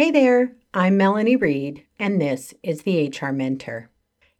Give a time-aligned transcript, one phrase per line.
[0.00, 3.90] Hey there, I'm Melanie Reed, and this is the HR Mentor.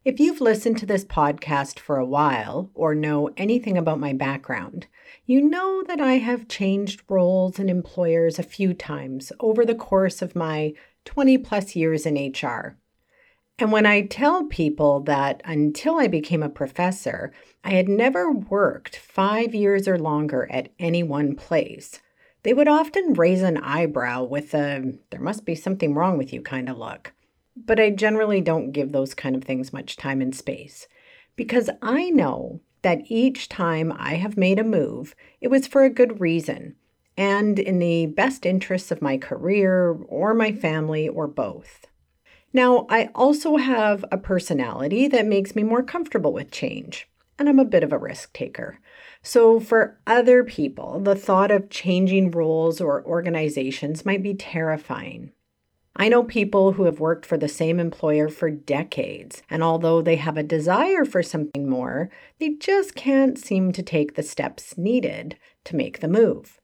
[0.06, 4.86] If you've listened to this podcast for a while or know anything about my background,
[5.26, 10.22] you know that I have changed roles and employers a few times over the course
[10.22, 10.72] of my
[11.04, 12.78] 20 plus years in HR.
[13.58, 18.96] And when I tell people that until I became a professor, I had never worked
[18.96, 22.00] five years or longer at any one place,
[22.42, 26.40] they would often raise an eyebrow with a, there must be something wrong with you
[26.42, 27.12] kind of look.
[27.56, 30.88] But I generally don't give those kind of things much time and space
[31.36, 35.90] because I know that each time I have made a move, it was for a
[35.90, 36.76] good reason
[37.16, 41.86] and in the best interests of my career or my family or both.
[42.52, 47.08] Now, I also have a personality that makes me more comfortable with change,
[47.40, 48.78] and I'm a bit of a risk taker.
[49.22, 55.32] So, for other people, the thought of changing roles or organizations might be terrifying.
[55.96, 60.16] I know people who have worked for the same employer for decades, and although they
[60.16, 65.36] have a desire for something more, they just can't seem to take the steps needed
[65.64, 66.60] to make the move.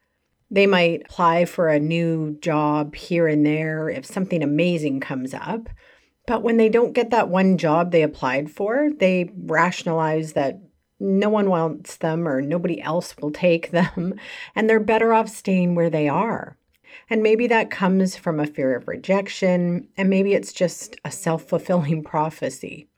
[0.50, 5.68] They might apply for a new job here and there if something amazing comes up.
[6.26, 10.60] But when they don't get that one job they applied for, they rationalize that
[10.98, 14.14] no one wants them or nobody else will take them,
[14.54, 16.56] and they're better off staying where they are.
[17.10, 21.44] And maybe that comes from a fear of rejection, and maybe it's just a self
[21.44, 22.88] fulfilling prophecy.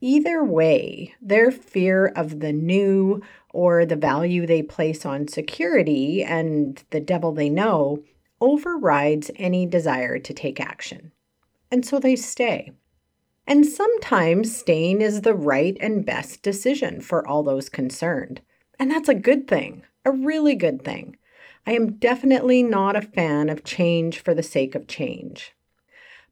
[0.00, 6.82] Either way, their fear of the new or the value they place on security and
[6.90, 8.02] the devil they know
[8.40, 11.12] overrides any desire to take action.
[11.70, 12.72] And so they stay.
[13.46, 18.40] And sometimes staying is the right and best decision for all those concerned.
[18.78, 21.16] And that's a good thing, a really good thing.
[21.66, 25.54] I am definitely not a fan of change for the sake of change.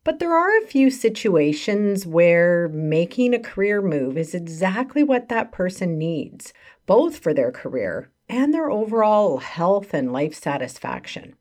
[0.02, 5.52] But there are a few situations where making a career move is exactly what that
[5.52, 6.54] person needs,
[6.86, 11.34] both for their career and their overall health and life satisfaction.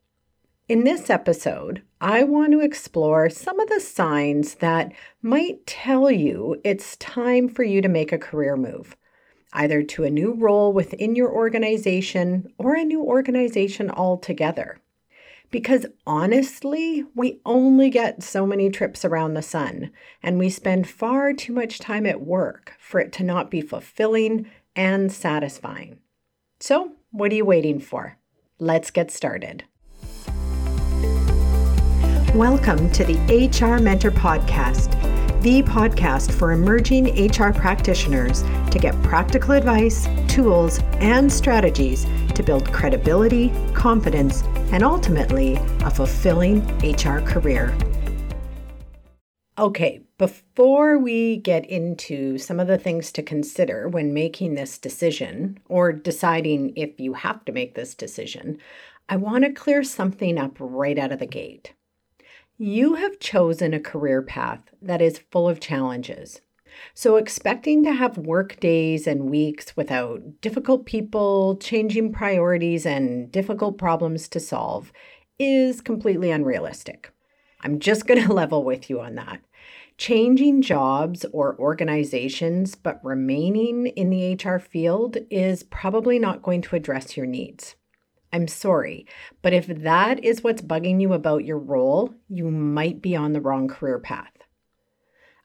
[0.68, 6.56] In this episode, I want to explore some of the signs that might tell you
[6.64, 8.96] it's time for you to make a career move,
[9.52, 14.80] either to a new role within your organization or a new organization altogether.
[15.52, 19.92] Because honestly, we only get so many trips around the sun,
[20.24, 24.46] and we spend far too much time at work for it to not be fulfilling
[24.74, 25.98] and satisfying.
[26.62, 28.18] So, what are you waiting for?
[28.58, 29.66] Let's get started.
[32.36, 34.92] Welcome to the HR Mentor Podcast,
[35.42, 42.72] the podcast for emerging HR practitioners to get practical advice, tools, and strategies to build
[42.72, 47.76] credibility, confidence, and ultimately a fulfilling HR career.
[49.58, 55.58] Okay, before we get into some of the things to consider when making this decision
[55.68, 58.60] or deciding if you have to make this decision,
[59.10, 61.74] I want to clear something up right out of the gate.
[62.62, 66.42] You have chosen a career path that is full of challenges.
[66.94, 73.78] So, expecting to have work days and weeks without difficult people, changing priorities, and difficult
[73.78, 74.92] problems to solve
[75.40, 77.14] is completely unrealistic.
[77.62, 79.40] I'm just going to level with you on that.
[79.98, 86.76] Changing jobs or organizations but remaining in the HR field is probably not going to
[86.76, 87.78] address your needs.
[88.32, 89.08] I'm sorry,
[89.42, 93.42] but if that is what's bugging you about your role, you might be on the
[93.42, 94.32] wrong career path.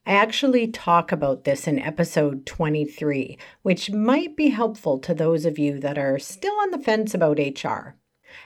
[0.05, 5.57] I actually talk about this in episode 23, which might be helpful to those of
[5.57, 7.95] you that are still on the fence about HR.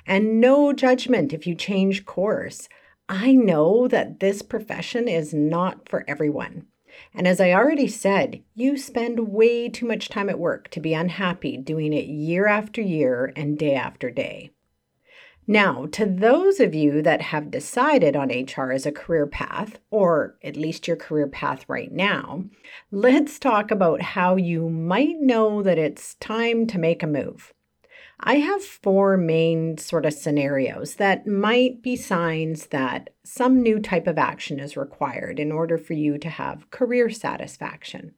[0.08, 2.70] And no judgment if you change course.
[3.10, 6.68] I know that this profession is not for everyone.
[7.14, 10.94] And as I already said, you spend way too much time at work to be
[10.94, 14.52] unhappy doing it year after year and day after day.
[15.52, 20.38] Now, to those of you that have decided on HR as a career path, or
[20.44, 22.44] at least your career path right now,
[22.92, 27.52] let's talk about how you might know that it's time to make a move.
[28.22, 34.08] I have four main sort of scenarios that might be signs that some new type
[34.08, 38.16] of action is required in order for you to have career satisfaction.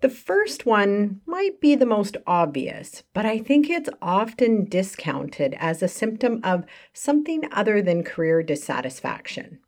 [0.00, 5.82] The first one might be the most obvious, but I think it's often discounted as
[5.82, 9.58] a symptom of something other than career dissatisfaction.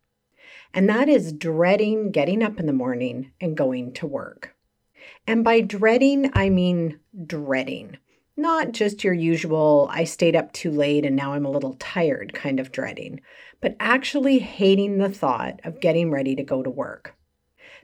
[0.73, 4.55] And that is dreading getting up in the morning and going to work.
[5.27, 7.99] And by dreading, I mean dreading
[8.37, 12.33] Not just your usual, I stayed up too late and now I'm a little tired
[12.33, 13.21] kind of dreading,
[13.61, 17.15] but actually hating the thought of getting ready to go to work.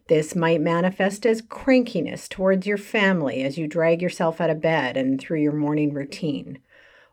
[0.08, 4.96] This might manifest as crankiness towards your family as you drag yourself out of bed
[4.96, 6.60] and through your morning routine.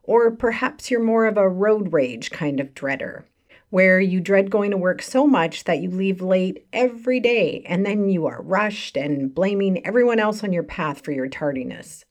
[0.03, 3.25] Or perhaps you're more of a road rage kind of dreader,
[3.69, 7.85] where you dread going to work so much that you leave late every day and
[7.85, 12.05] then you are rushed and blaming everyone else on your path for your tardiness.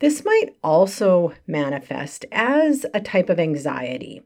[0.00, 4.22] This might also manifest as a type of anxiety.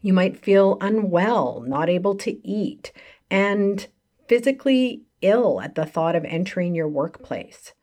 [0.00, 2.92] You might feel unwell, not able to eat,
[3.30, 3.86] and
[4.28, 7.74] physically ill at the thought of entering your workplace.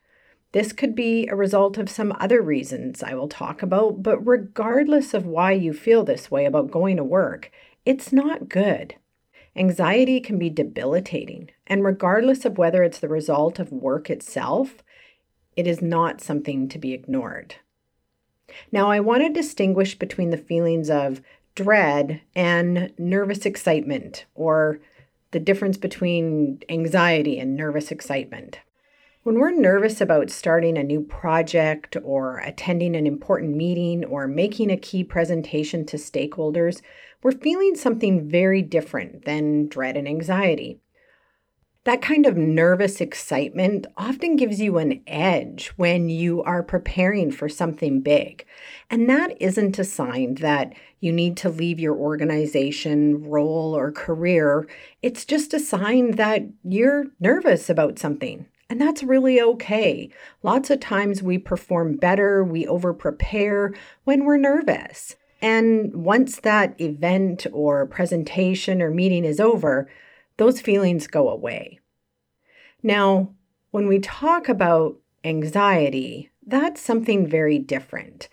[0.54, 5.14] This could be a result of some other reasons I will talk about, but regardless
[5.14, 7.52] of why you feel this way about going to work,
[7.86, 8.96] it's not good.
[9.56, 14.84] Anxiety can be debilitating, and regardless of whether it's the result of work itself,
[15.58, 17.56] it is not something to be ignored.
[18.72, 21.22] Now, I want to distinguish between the feelings of
[21.56, 24.80] dread and nervous excitement or
[25.32, 28.60] the difference between anxiety and nervous excitement.
[29.24, 34.72] When we're nervous about starting a new project or attending an important meeting or making
[34.72, 36.82] a key presentation to stakeholders,
[37.22, 40.80] we're feeling something very different than dread and anxiety.
[41.88, 47.48] That kind of nervous excitement often gives you an edge when you are preparing for
[47.48, 48.46] something big.
[48.90, 54.68] And that isn't a sign that you need to leave your organization, role, or career.
[55.02, 58.48] It's just a sign that you're nervous about something.
[58.70, 60.10] And that's really okay.
[60.44, 63.74] Lots of times we perform better, we over prepare
[64.04, 65.16] when we're nervous.
[65.42, 69.88] And once that event or presentation or meeting is over,
[70.38, 71.80] those feelings go away.
[72.84, 73.34] Now,
[73.72, 78.30] when we talk about anxiety, that's something very different.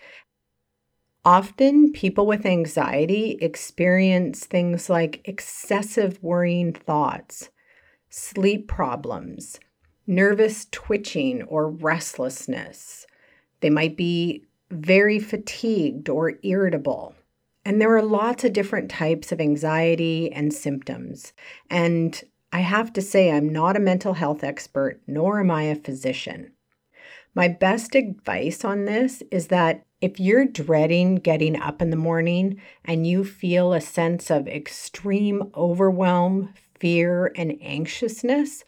[1.25, 7.49] Often, people with anxiety experience things like excessive worrying thoughts,
[8.11, 9.59] sleep problems,
[10.07, 13.07] nervous twitching or restlessness.
[13.61, 17.15] They might be very fatigued or irritable.
[17.65, 21.33] And there are lots of different types of anxiety and symptoms.
[21.71, 22.23] And
[22.53, 26.53] I have to say, I'm not a mental health expert, nor am I a physician.
[27.35, 32.61] My best advice on this is that if you're dreading getting up in the morning
[32.85, 38.65] and you feel a sense of extreme overwhelm, fear, and anxiousness,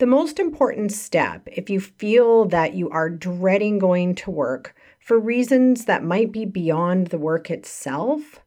[0.00, 5.16] The most important step, if you feel that you are dreading going to work for
[5.16, 8.40] reasons that might be beyond the work itself,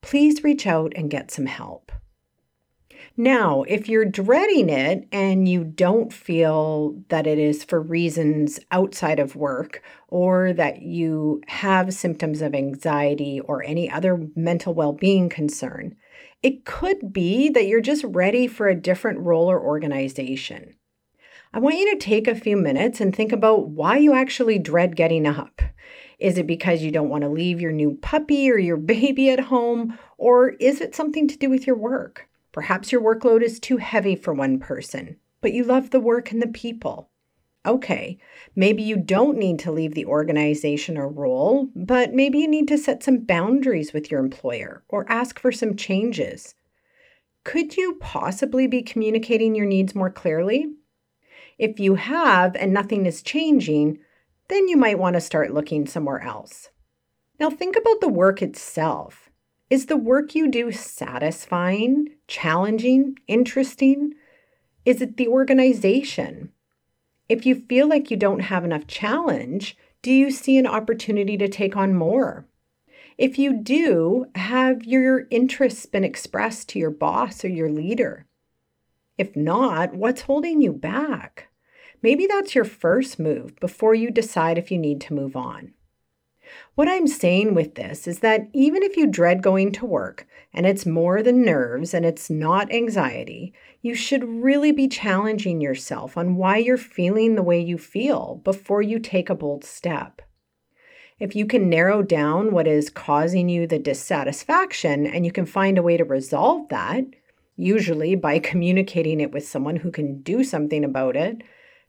[0.00, 1.92] please reach out and get some help.
[3.20, 9.18] Now, if you're dreading it and you don't feel that it is for reasons outside
[9.20, 15.28] of work or that you have symptoms of anxiety or any other mental well being
[15.28, 15.96] concern,
[16.42, 20.76] it could be that you're just ready for a different role or organization.
[21.52, 24.96] I want you to take a few minutes and think about why you actually dread
[24.96, 25.60] getting up.
[26.18, 29.40] Is it because you don't want to leave your new puppy or your baby at
[29.40, 29.98] home?
[30.16, 32.29] Or is it something to do with your work?
[32.52, 36.42] Perhaps your workload is too heavy for one person, but you love the work and
[36.42, 37.10] the people.
[37.66, 38.18] Okay,
[38.56, 42.78] maybe you don't need to leave the organization or role, but maybe you need to
[42.78, 46.54] set some boundaries with your employer or ask for some changes.
[47.44, 50.66] Could you possibly be communicating your needs more clearly?
[51.58, 53.98] If you have and nothing is changing,
[54.48, 56.70] then you might want to start looking somewhere else.
[57.38, 59.29] Now, think about the work itself.
[59.70, 64.14] Is the work you do satisfying, challenging, interesting?
[64.84, 66.50] Is it the organization?
[67.28, 71.46] If you feel like you don't have enough challenge, do you see an opportunity to
[71.46, 72.48] take on more?
[73.16, 78.26] If you do, have your interests been expressed to your boss or your leader?
[79.18, 81.46] If not, what's holding you back?
[82.02, 85.74] Maybe that's your first move before you decide if you need to move on.
[86.74, 90.66] What I'm saying with this is that even if you dread going to work and
[90.66, 93.52] it's more than nerves and it's not anxiety,
[93.82, 98.82] you should really be challenging yourself on why you're feeling the way you feel before
[98.82, 100.22] you take a bold step.
[101.18, 105.76] If you can narrow down what is causing you the dissatisfaction and you can find
[105.76, 107.04] a way to resolve that,
[107.56, 111.42] usually by communicating it with someone who can do something about it,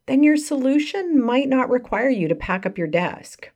[0.06, 3.50] then your solution might not require you to pack up your desk.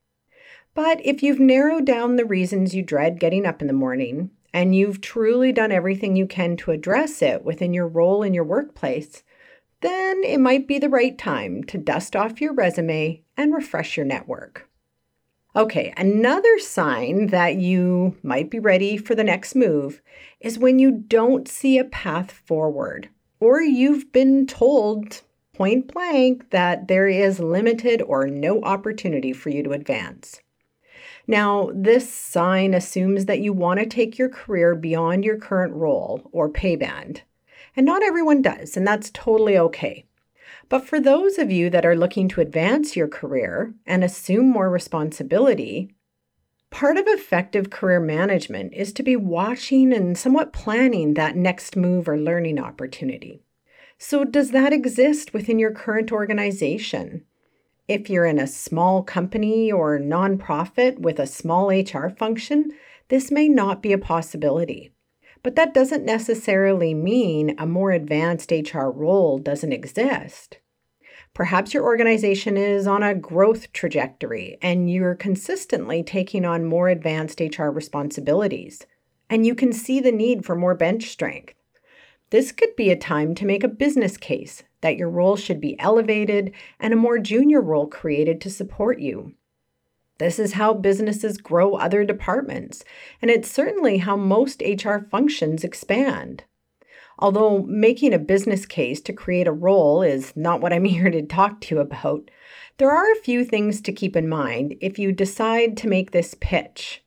[0.75, 4.75] But if you've narrowed down the reasons you dread getting up in the morning, and
[4.75, 9.23] you've truly done everything you can to address it within your role in your workplace,
[9.81, 14.05] then it might be the right time to dust off your resume and refresh your
[14.05, 14.69] network.
[15.55, 20.01] Okay, another sign that you might be ready for the next move
[20.41, 25.21] is when you don't see a path forward, or you've been told
[25.53, 30.41] point blank that there is limited or no opportunity for you to advance.
[31.27, 36.29] Now, this sign assumes that you want to take your career beyond your current role
[36.31, 37.23] or pay band.
[37.75, 40.05] And not everyone does, and that's totally okay.
[40.69, 44.69] But for those of you that are looking to advance your career and assume more
[44.69, 45.95] responsibility,
[46.69, 52.07] part of effective career management is to be watching and somewhat planning that next move
[52.07, 53.41] or learning opportunity.
[53.97, 57.23] So, does that exist within your current organization?
[57.87, 62.71] If you're in a small company or nonprofit with a small HR function,
[63.09, 64.91] this may not be a possibility.
[65.43, 70.57] But that doesn't necessarily mean a more advanced HR role doesn't exist.
[71.35, 77.39] Perhaps your organization is on a growth trajectory and you're consistently taking on more advanced
[77.39, 78.87] HR responsibilities,
[79.29, 81.53] and you can see the need for more bench strength.
[82.31, 85.79] This could be a time to make a business case that your role should be
[85.79, 89.33] elevated and a more junior role created to support you.
[90.19, 92.83] This is how businesses grow other departments,
[93.19, 96.43] and it's certainly how most HR functions expand.
[97.17, 101.23] Although making a business case to create a role is not what I'm here to
[101.23, 102.29] talk to you about,
[102.77, 106.35] there are a few things to keep in mind if you decide to make this
[106.39, 107.03] pitch.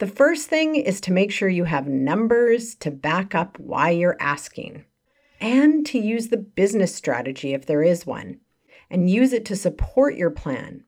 [0.00, 4.18] The first thing is to make sure you have numbers to back up why you're
[4.20, 4.84] asking
[5.40, 8.40] and to use the business strategy if there is one,
[8.90, 10.84] and use it to support your plan.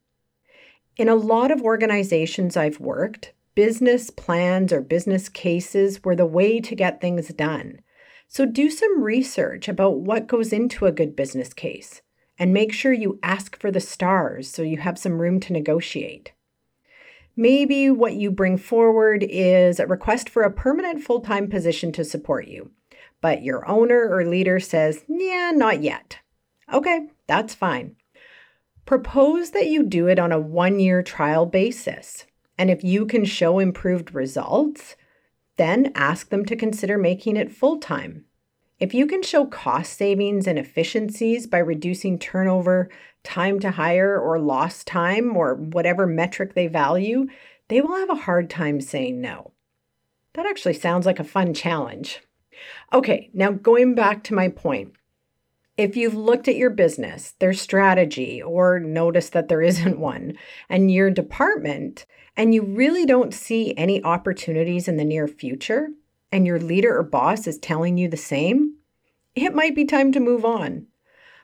[0.96, 6.60] In a lot of organizations I've worked, business plans or business cases were the way
[6.60, 7.80] to get things done.
[8.28, 12.02] So do some research about what goes into a good business case
[12.38, 16.32] and make sure you ask for the stars so you have some room to negotiate.
[17.36, 22.04] Maybe what you bring forward is a request for a permanent full time position to
[22.04, 22.70] support you
[23.22, 26.18] but your owner or leader says, yeah, not yet.
[26.70, 27.96] Okay, that's fine.
[28.84, 32.26] Propose that you do it on a one year trial basis.
[32.58, 34.96] And if you can show improved results,
[35.56, 38.26] then ask them to consider making it full time.
[38.80, 42.90] If you can show cost savings and efficiencies by reducing turnover,
[43.22, 47.28] time to hire, or lost time, or whatever metric they value,
[47.68, 49.52] they will have a hard time saying no.
[50.34, 52.22] That actually sounds like a fun challenge.
[52.92, 54.92] Okay, now going back to my point.
[55.78, 60.34] If you've looked at your business, their strategy, or noticed that there isn't one,
[60.68, 62.06] and your department,
[62.36, 65.88] and you really don't see any opportunities in the near future,
[66.30, 68.76] and your leader or boss is telling you the same,
[69.34, 70.86] it might be time to move on.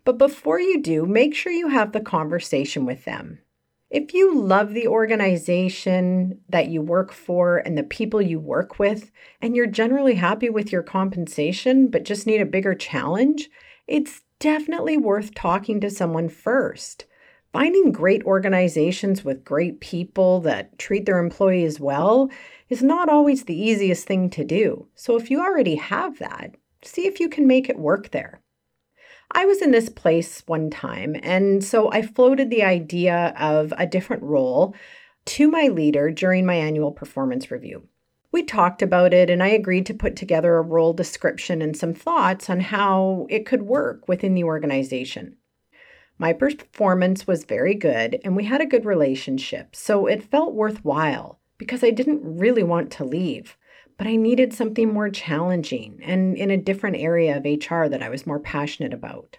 [0.05, 3.41] But before you do, make sure you have the conversation with them.
[3.90, 9.11] If you love the organization that you work for and the people you work with,
[9.40, 13.49] and you're generally happy with your compensation but just need a bigger challenge,
[13.87, 17.07] it's definitely worth talking to someone first.
[17.50, 22.30] Finding great organizations with great people that treat their employees well
[22.68, 24.87] is not always the easiest thing to do.
[24.95, 28.42] So if you already have that, see if you can make it work there.
[29.31, 33.87] I was in this place one time, and so I floated the idea of a
[33.87, 34.75] different role
[35.27, 37.87] to my leader during my annual performance review.
[38.33, 41.93] We talked about it, and I agreed to put together a role description and some
[41.95, 45.37] thoughts on how it could work within the organization.
[46.19, 51.39] My performance was very good, and we had a good relationship, so it felt worthwhile
[51.59, 53.57] because I didn't really want to leave
[53.99, 58.09] but I needed something more challenging and in a different area of HR that I
[58.09, 59.38] was more passionate about.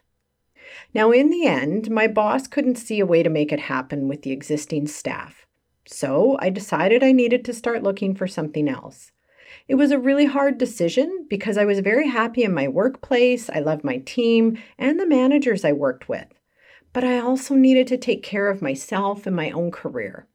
[0.94, 4.22] Now, in the end, my boss couldn't see a way to make it happen with
[4.22, 5.48] the existing staff.
[5.88, 9.12] So I decided I needed to start looking for something else.
[9.68, 13.60] It was a really hard decision because I was very happy in my workplace, I
[13.60, 16.28] loved my team, and the managers I worked with.
[16.94, 20.28] But I also needed to take care of myself and my own career.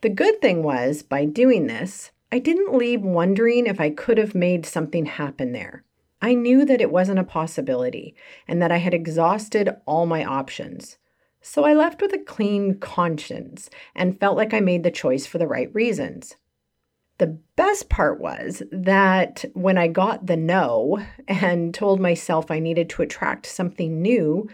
[0.00, 4.34] The good thing was, by doing this, I didn't leave wondering if I could have
[4.34, 5.84] made something happen there.
[6.20, 8.16] I knew that it wasn't a possibility
[8.48, 10.98] and that I had exhausted all my options.
[11.40, 15.38] So I left with a clean conscience and felt like I made the choice for
[15.38, 16.34] the right reasons.
[17.18, 22.90] The best part was that when I got the no and told myself I needed
[22.90, 24.48] to attract something new,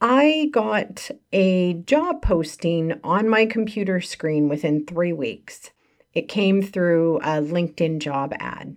[0.00, 5.70] I got a job posting on my computer screen within three weeks.
[6.14, 8.76] It came through a LinkedIn job ad.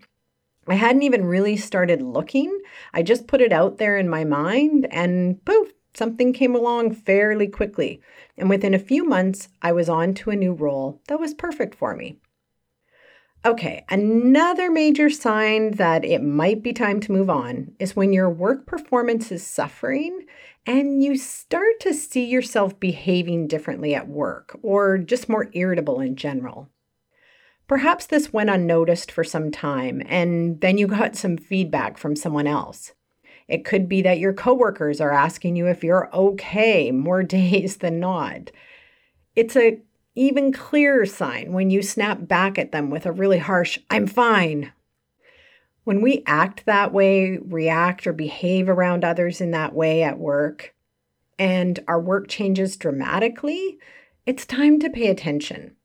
[0.68, 2.62] I hadn't even really started looking.
[2.94, 7.48] I just put it out there in my mind and poof, something came along fairly
[7.48, 8.02] quickly.
[8.38, 11.76] And within a few months, I was on to a new role that was perfect
[11.76, 12.20] for me.
[13.46, 18.30] Okay, another major sign that it might be time to move on is when your
[18.30, 20.26] work performance is suffering
[20.66, 26.16] and you start to see yourself behaving differently at work or just more irritable in
[26.16, 26.70] general.
[27.68, 32.48] Perhaps this went unnoticed for some time and then you got some feedback from someone
[32.48, 32.94] else.
[33.48, 38.00] It could be that your coworkers are asking you if you're okay more days than
[38.00, 38.52] not.
[39.36, 39.82] It's a
[40.16, 44.72] even clearer sign when you snap back at them with a really harsh, I'm fine.
[45.86, 50.74] When we act that way, react or behave around others in that way at work,
[51.40, 53.80] and our work changes dramatically,
[54.26, 55.76] it's time to pay attention.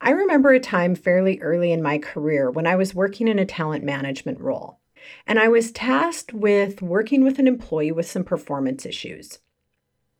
[0.00, 3.46] I remember a time fairly early in my career when I was working in a
[3.46, 4.78] talent management role,
[5.26, 9.38] and I was tasked with working with an employee with some performance issues.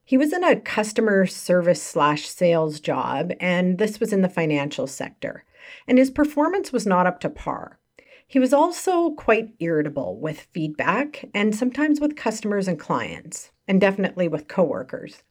[0.03, 4.87] He was in a customer service slash sales job, and this was in the financial
[4.87, 5.45] sector,
[5.87, 7.79] and his performance was not up to par.
[8.27, 14.27] He was also quite irritable with feedback and sometimes with customers and clients, and definitely
[14.27, 15.23] with coworkers.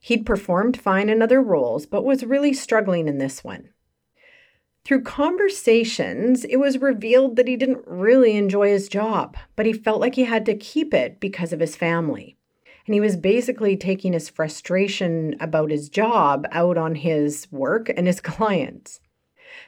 [0.00, 3.70] He'd performed fine in other roles, but was really struggling in this one.
[4.84, 10.00] Through conversations, it was revealed that he didn't really enjoy his job, but he felt
[10.00, 12.36] like he had to keep it because of his family.
[12.86, 18.06] And he was basically taking his frustration about his job out on his work and
[18.06, 19.00] his clients.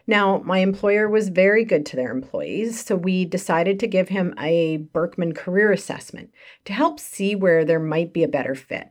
[0.06, 4.34] Now, my employer was very good to their employees, so we decided to give him
[4.38, 6.30] a Birkman career assessment
[6.64, 8.90] to help see where there might be a better fit.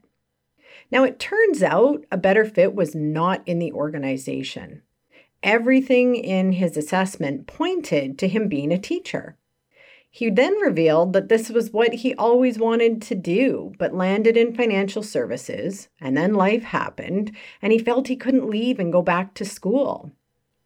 [0.91, 4.81] Now, it turns out a better fit was not in the organization.
[5.43, 9.37] Everything in his assessment pointed to him being a teacher.
[10.09, 14.55] He then revealed that this was what he always wanted to do, but landed in
[14.55, 19.33] financial services, and then life happened, and he felt he couldn't leave and go back
[19.35, 20.11] to school.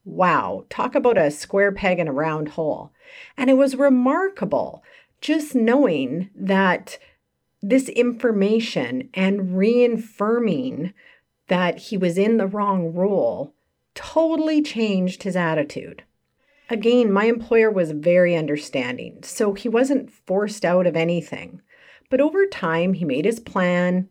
[0.06, 2.92] Wow, talk about a square peg in a round hole.
[3.36, 4.84] And it was remarkable
[5.20, 6.98] just knowing that
[7.62, 10.94] this information and reaffirming
[11.48, 13.54] that he was in the wrong role
[13.94, 16.04] totally changed his attitude.
[16.70, 21.62] Again, my employer was very understanding, so he wasn't forced out of anything.
[22.10, 24.08] But over time, he made his plan,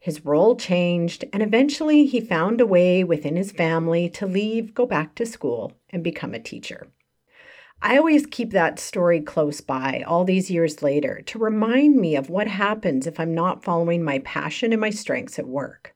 [0.00, 4.84] his role changed, and eventually he found a way within his family to leave, go
[4.84, 6.88] back to school, and become a teacher.
[7.84, 12.30] I always keep that story close by all these years later to remind me of
[12.30, 15.92] what happens if I'm not following my passion and my strengths at work.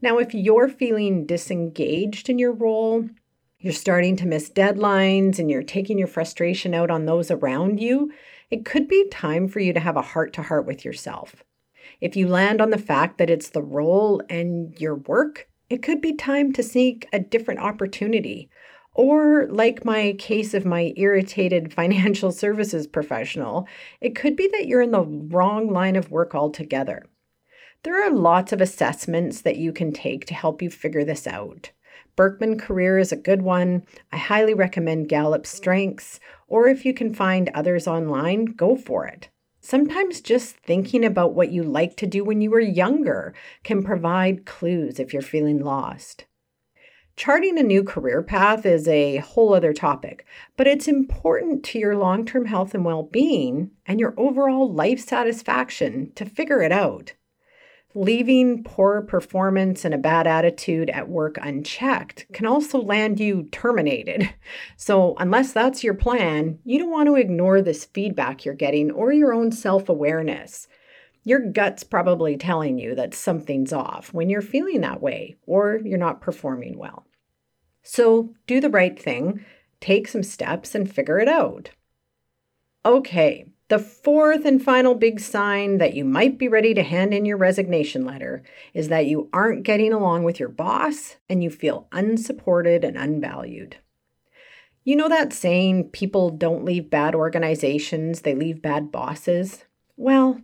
[0.00, 3.10] Now, if you're feeling disengaged in your role,
[3.58, 8.10] you're starting to miss deadlines and you're taking your frustration out on those around you,
[8.50, 11.44] it could be time for you to have a heart to heart with yourself.
[12.00, 16.00] If you land on the fact that it's the role and your work, it could
[16.00, 18.48] be time to seek a different opportunity.
[18.98, 23.68] Or, like my case of my irritated financial services professional,
[24.00, 27.04] it could be that you're in the wrong line of work altogether.
[27.82, 31.72] There are lots of assessments that you can take to help you figure this out.
[32.16, 33.82] Birkman Career is a good one.
[34.12, 39.28] I highly recommend Gallup Strengths, or if you can find others online, go for it.
[39.60, 44.46] Sometimes just thinking about what you like to do when you were younger can provide
[44.46, 46.24] clues if you're feeling lost.
[47.16, 50.26] Charting a new career path is a whole other topic,
[50.58, 55.00] but it's important to your long term health and well being and your overall life
[55.00, 57.14] satisfaction to figure it out.
[57.94, 64.28] Leaving poor performance and a bad attitude at work unchecked can also land you terminated.
[64.76, 69.10] So, unless that's your plan, you don't want to ignore this feedback you're getting or
[69.10, 70.68] your own self awareness.
[71.26, 75.98] Your gut's probably telling you that something's off when you're feeling that way or you're
[75.98, 77.04] not performing well.
[77.82, 79.44] So, do the right thing,
[79.80, 81.70] take some steps, and figure it out.
[82.84, 87.24] Okay, The fourth and final big sign that you might be ready to hand in
[87.24, 91.88] your resignation letter is that you aren't getting along with your boss and you feel
[91.90, 93.78] unsupported and unvalued.
[94.84, 99.64] You know that saying, people don't leave bad organizations, they leave bad bosses?
[99.96, 100.40] Well,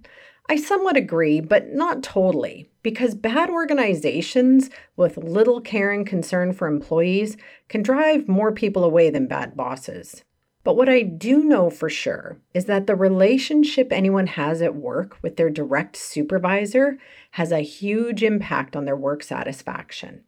[0.49, 6.67] I somewhat agree, but not totally, because bad organizations with little care and concern for
[6.67, 7.37] employees
[7.69, 10.25] can drive more people away than bad bosses.
[10.65, 15.19] But what I do know for sure is that the relationship anyone has at work
[15.23, 16.99] with their direct supervisor
[17.33, 20.23] has a huge impact on their work satisfaction.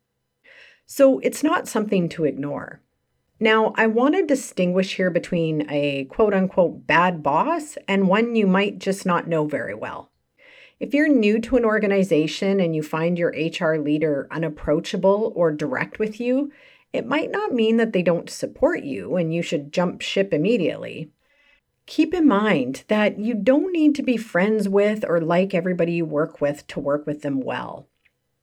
[0.87, 2.81] So it's not something to ignore.
[3.41, 8.47] Now, I want to distinguish here between a quote unquote bad boss and one you
[8.47, 10.11] might just not know very well.
[10.79, 15.99] If you're new to an organization and you find your HR leader unapproachable or direct
[15.99, 16.53] with you,
[16.93, 21.11] it might not mean that they don't support you and you should jump ship immediately.
[21.87, 26.05] Keep in mind that you don't need to be friends with or like everybody you
[26.05, 27.89] work with to work with them well.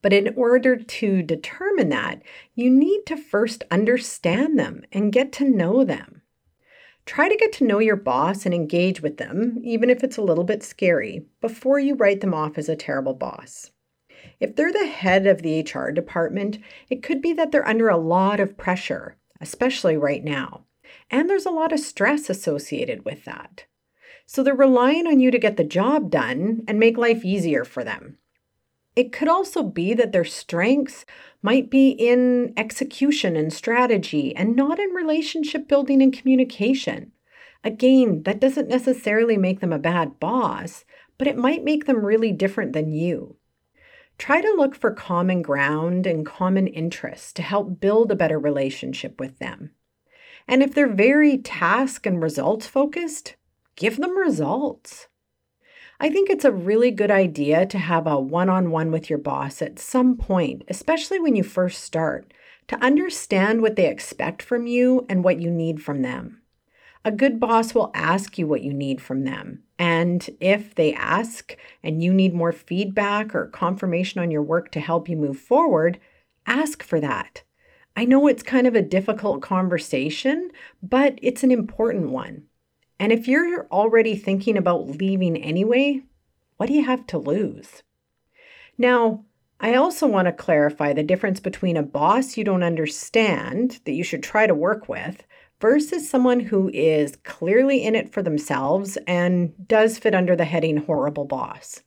[0.01, 2.21] But in order to determine that,
[2.55, 6.21] you need to first understand them and get to know them.
[7.05, 10.23] Try to get to know your boss and engage with them, even if it's a
[10.23, 13.71] little bit scary, before you write them off as a terrible boss.
[14.39, 16.59] If they're the head of the HR department,
[16.89, 20.65] it could be that they're under a lot of pressure, especially right now.
[21.09, 23.65] And there's a lot of stress associated with that.
[24.25, 27.83] So they're relying on you to get the job done and make life easier for
[27.83, 28.17] them.
[28.95, 31.05] It could also be that their strengths
[31.41, 37.13] might be in execution and strategy and not in relationship building and communication.
[37.63, 40.83] Again, that doesn't necessarily make them a bad boss,
[41.17, 43.37] but it might make them really different than you.
[44.17, 49.19] Try to look for common ground and common interests to help build a better relationship
[49.19, 49.71] with them.
[50.47, 53.35] And if they're very task and results focused,
[53.75, 55.07] give them results.
[56.03, 59.19] I think it's a really good idea to have a one on one with your
[59.19, 62.33] boss at some point, especially when you first start,
[62.69, 66.41] to understand what they expect from you and what you need from them.
[67.05, 71.55] A good boss will ask you what you need from them and if they ask
[71.83, 75.99] and you need more feedback or confirmation on your work to help you move forward,
[76.47, 77.43] ask for that.
[77.95, 80.49] I know it's kind of a difficult conversation,
[80.81, 82.47] but it's an important one.
[83.01, 86.03] And if you're already thinking about leaving anyway,
[86.57, 87.81] what do you have to lose?
[88.77, 89.25] Now,
[89.59, 94.03] I also want to clarify the difference between a boss you don't understand that you
[94.03, 95.23] should try to work with
[95.59, 100.77] versus someone who is clearly in it for themselves and does fit under the heading
[100.77, 101.81] horrible boss.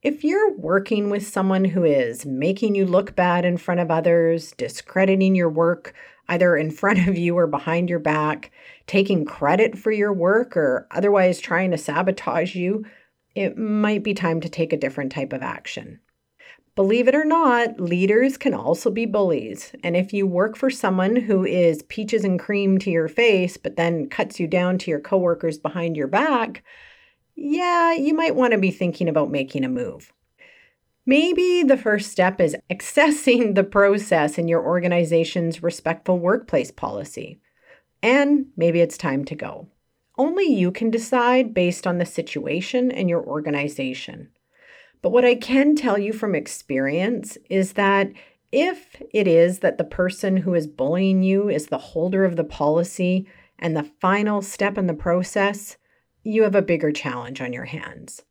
[0.00, 4.52] If you're working with someone who is making you look bad in front of others,
[4.52, 5.92] discrediting your work
[6.30, 8.50] either in front of you or behind your back,
[8.86, 12.86] taking credit for your work, or otherwise trying to sabotage you,
[13.34, 16.00] it might be time to take a different type of action.
[16.76, 19.74] Believe it or not, leaders can also be bullies.
[19.82, 23.76] And if you work for someone who is peaches and cream to your face, but
[23.76, 26.62] then cuts you down to your coworkers behind your back,
[27.34, 30.12] yeah, you might want to be thinking about making a move.
[31.10, 37.40] Maybe the first step is accessing the process in your organization's respectful workplace policy.
[38.00, 39.66] And maybe it's time to go.
[40.16, 44.28] Only you can decide based on the situation and your organization.
[45.02, 48.12] But what I can tell you from experience is that
[48.52, 52.44] if it is that the person who is bullying you is the holder of the
[52.44, 53.26] policy
[53.58, 55.76] and the final step in the process,
[56.22, 58.22] you have a bigger challenge on your hands.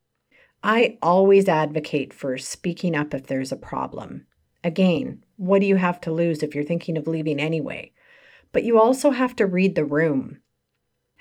[0.63, 4.25] I always advocate for speaking up if there's a problem.
[4.63, 7.93] Again, what do you have to lose if you're thinking of leaving anyway?
[8.51, 10.39] But you also have to read the room.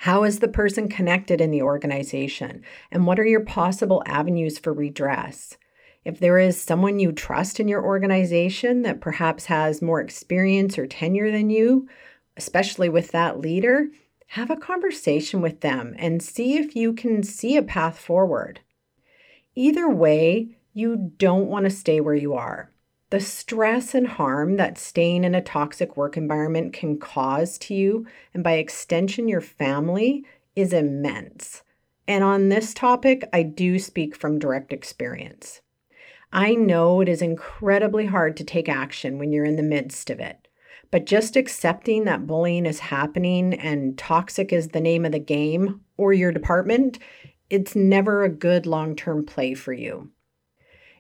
[0.03, 2.63] How is the person connected in the organization?
[2.91, 5.57] And what are your possible avenues for redress?
[6.05, 10.87] If there is someone you trust in your organization that perhaps has more experience or
[10.87, 11.89] tenure than you,
[12.37, 13.89] especially with that leader,
[14.29, 18.61] have a conversation with them and see if you can see a path forward.
[19.59, 22.71] Either way, you don't want to stay where you are.
[23.11, 28.07] The stress and harm that staying in a toxic work environment can cause to you,
[28.33, 31.65] and by extension, your family, is immense.
[32.07, 35.61] And on this topic, I do speak from direct experience.
[36.33, 40.21] I know it is incredibly hard to take action when you're in the midst of
[40.21, 40.47] it,
[40.93, 45.81] but just accepting that bullying is happening and toxic is the name of the game
[45.97, 47.01] or your department,
[47.51, 50.11] it's never a good long term play for you.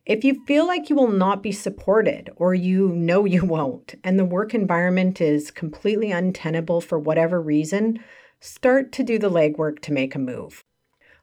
[0.06, 4.18] If you feel like you will not be supported or you know you won't, and
[4.18, 8.02] the work environment is completely untenable for whatever reason,
[8.40, 10.64] start to do the legwork to make a move.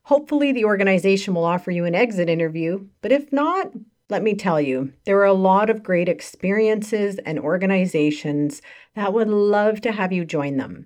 [0.04, 3.72] Hopefully, the organization will offer you an exit interview, but if not,
[4.08, 8.62] let me tell you, there are a lot of great experiences and organizations
[8.94, 10.86] that would love to have you join them.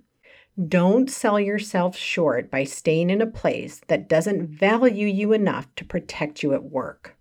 [0.67, 5.85] Don't sell yourself short by staying in a place that doesn't value you enough to
[5.85, 7.15] protect you at work.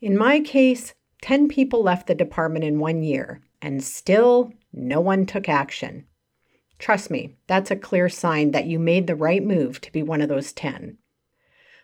[0.00, 5.24] In my case, 10 people left the department in one year, and still no one
[5.24, 6.06] took action.
[6.80, 10.20] Trust me, that's a clear sign that you made the right move to be one
[10.20, 10.98] of those 10.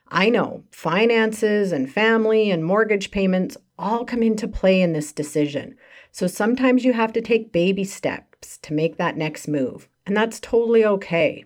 [0.09, 5.77] I know finances and family and mortgage payments all come into play in this decision.
[6.11, 10.40] So sometimes you have to take baby steps to make that next move, and that's
[10.40, 11.45] totally okay.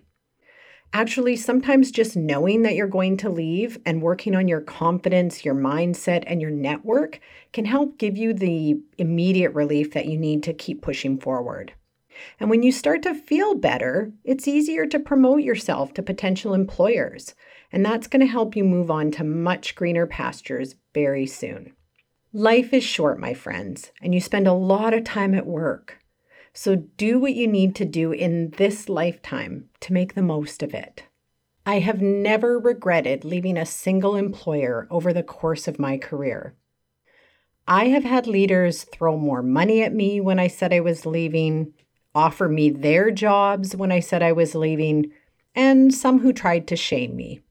[0.91, 5.53] Actually, sometimes just knowing that you're going to leave and working on your confidence, your
[5.53, 7.19] mindset, and your network
[7.53, 11.73] can help give you the immediate relief that you need to keep pushing forward.
[12.39, 17.35] And when you start to feel better, it's easier to promote yourself to potential employers.
[17.71, 21.73] And that's going to help you move on to much greener pastures very soon.
[22.33, 25.99] Life is short, my friends, and you spend a lot of time at work.
[26.53, 30.73] So do what you need to do in this lifetime to make the most of
[30.73, 31.03] it.
[31.65, 36.55] I have never regretted leaving a single employer over the course of my career.
[37.67, 41.73] I have had leaders throw more money at me when I said I was leaving,
[42.15, 45.11] offer me their jobs when I said I was leaving,
[45.53, 47.41] and some who tried to shame me.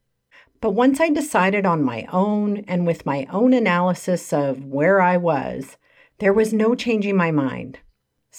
[0.61, 5.17] But once I decided on my own and with my own analysis of where I
[5.17, 5.77] was,
[6.19, 7.79] there was no changing my mind.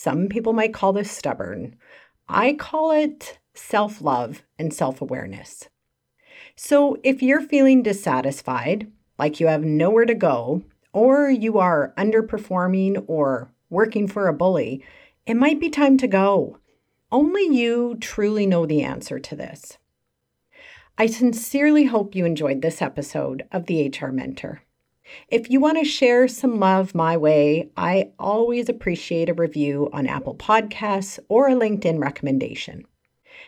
[0.01, 1.75] Some people might call this stubborn.
[2.29, 5.67] I call it self love and self awareness.
[6.55, 13.03] So if you're feeling dissatisfied, like you have nowhere to go, or you are underperforming
[13.07, 14.85] or working for a bully,
[15.25, 16.59] it might be time to go.
[17.11, 19.79] Only you truly know the answer to this.
[20.97, 24.61] I sincerely hope you enjoyed this episode of the HR Mentor.
[25.29, 30.07] If you want to share some love my way, I always appreciate a review on
[30.07, 32.85] Apple Podcasts or a LinkedIn recommendation.